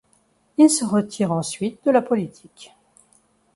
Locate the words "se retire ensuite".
0.71-1.85